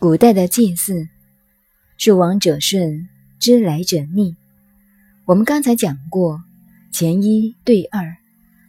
[0.00, 1.08] 古代的祭祀，
[1.96, 3.08] 数往者顺，
[3.40, 4.36] 知来者逆。
[5.24, 6.40] 我们刚才讲过，
[6.92, 8.16] 乾一对二，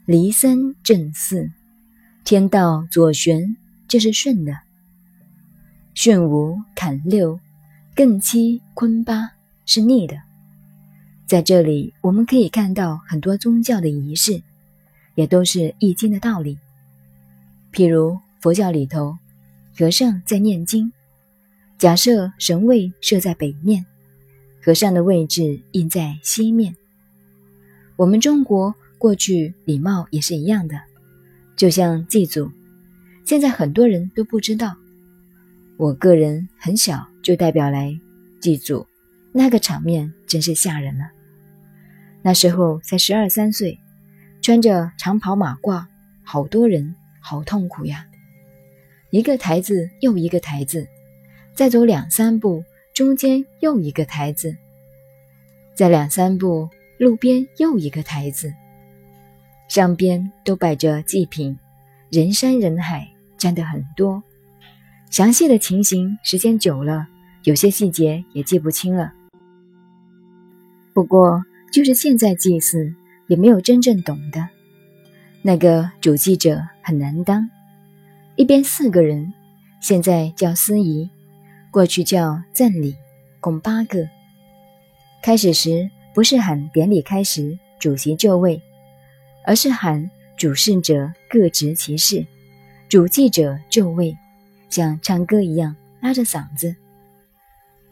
[0.08, 1.52] 离三震四，
[2.24, 3.56] 天道左旋，
[3.88, 4.54] 这是顺的；
[5.94, 7.40] 顺五坎六，
[7.96, 9.34] 艮七坤八
[9.68, 10.18] 是逆的。
[11.28, 14.42] 在这里，我们可以看到很多宗教的仪式，
[15.14, 16.58] 也都是易经的道理。
[17.72, 19.16] 譬如佛教里头，
[19.78, 20.92] 和尚在念经。
[21.80, 23.86] 假设神位设在北面，
[24.62, 26.76] 和尚的位置印在西面。
[27.96, 30.78] 我们中国过去礼貌也是一样的，
[31.56, 32.52] 就像祭祖，
[33.24, 34.76] 现在很多人都不知道。
[35.78, 37.98] 我个人很小就代表来
[38.42, 38.86] 祭祖，
[39.32, 41.06] 那个场面真是吓人了。
[42.22, 43.80] 那时候才十二三岁，
[44.42, 45.86] 穿着长袍马褂，
[46.26, 48.06] 好多人，好痛苦呀！
[49.12, 50.86] 一个台子又一个台子。
[51.60, 54.52] 再走两三步，中间又一个台子；
[55.76, 58.54] 再两三步，路边又一个台子。
[59.68, 61.60] 上边都摆着祭品，
[62.10, 63.06] 人山人海，
[63.38, 64.24] 站得很多。
[65.10, 67.06] 详细的情形，时间久了，
[67.44, 69.12] 有些细节也记不清了。
[70.94, 72.96] 不过，就是现在祭祀，
[73.28, 74.48] 也没有真正懂的。
[75.42, 77.50] 那个主祭者很难当，
[78.38, 79.34] 一边四个人，
[79.82, 81.10] 现在叫司仪。
[81.72, 82.96] 过去叫赞礼，
[83.40, 84.08] 共八个。
[85.22, 88.62] 开始时不是喊典礼开始，主席就位，
[89.46, 92.26] 而是喊主事者各执其事，
[92.88, 94.18] 主祭者就位，
[94.70, 96.76] 像唱歌一样拉着嗓子。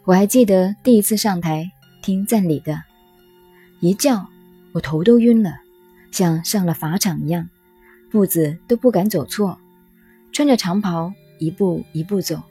[0.04, 1.70] 我还记得第一次上台
[2.02, 2.82] 听赞礼的，
[3.80, 4.26] 一叫
[4.72, 5.54] 我头都晕了，
[6.10, 7.48] 像上了法场一样，
[8.10, 9.56] 步子都不敢走错，
[10.32, 12.42] 穿着长袍一步一步走。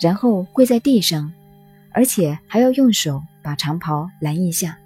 [0.00, 1.32] 然后跪在地上，
[1.92, 4.78] 而且还要用手把长袍拦一下。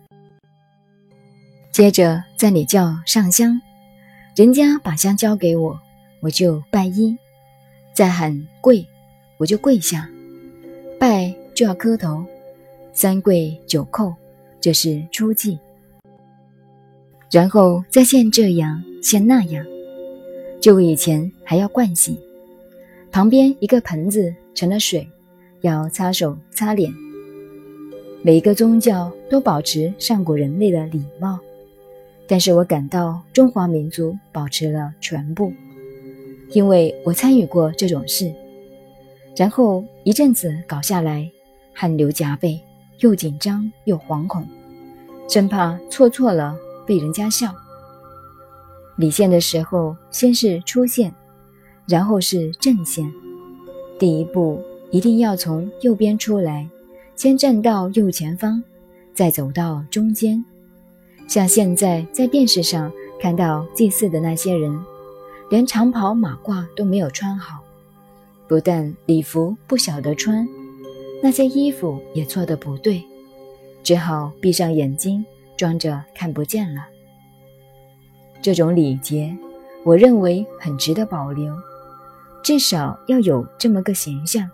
[1.72, 3.60] 接着在你叫上香，
[4.36, 5.80] 人家把香交给我，
[6.20, 7.16] 我就拜一；
[7.92, 8.86] 再喊跪，
[9.38, 10.08] 我就跪下。
[10.98, 12.24] 拜就要磕头，
[12.92, 14.14] 三跪九叩，
[14.60, 15.58] 这是初祭。
[17.30, 19.66] 然后再献这样献那样，
[20.60, 22.18] 就以前还要盥洗，
[23.14, 24.34] 旁边一个盆子。
[24.56, 25.08] 成了水，
[25.62, 26.92] 要擦手擦脸。
[28.22, 31.40] 每一个宗教都保持上古人类的礼貌，
[32.28, 35.52] 但是我感到中华民族保持了全部，
[36.50, 38.32] 因为我参与过这种事。
[39.36, 41.28] 然后一阵子搞下来，
[41.72, 42.60] 汗流浃背，
[43.00, 44.46] 又紧张又惶恐，
[45.28, 47.52] 生怕错错了被人家笑。
[48.94, 51.12] 礼献的时候，先是出现，
[51.86, 53.12] 然后是正线。
[53.98, 56.68] 第一步一定要从右边出来，
[57.16, 58.62] 先站到右前方，
[59.14, 60.44] 再走到中间。
[61.26, 64.78] 像现在在电视上看到祭祀的那些人，
[65.48, 67.60] 连长袍马褂都没有穿好，
[68.46, 70.46] 不但礼服不晓得穿，
[71.22, 73.02] 那些衣服也做的不对，
[73.82, 75.24] 只好闭上眼睛，
[75.56, 76.82] 装着看不见了。
[78.42, 79.34] 这种礼节，
[79.84, 81.54] 我认为很值得保留。
[82.44, 84.48] 至少要有这么个形象。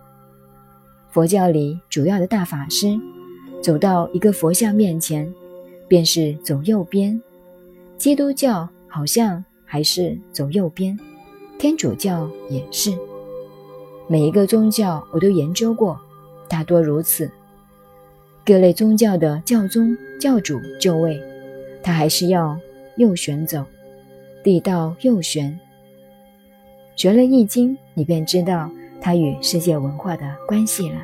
[1.11, 2.97] 佛教里主要的大法师
[3.61, 5.31] 走到一个佛像面前，
[5.89, 7.21] 便是走右边；
[7.99, 10.97] 基督教好像还是走右边，
[11.59, 12.97] 天主教也是。
[14.07, 16.01] 每一个宗教我都研究过，
[16.49, 17.29] 大多如此。
[18.47, 21.21] 各类宗教的教宗、教主就位，
[21.83, 22.57] 他还是要
[22.99, 23.65] 右旋走，
[24.45, 25.59] 地道右旋。
[27.01, 31.01] 学了《易经》，你便知道它与世界文化的关系了。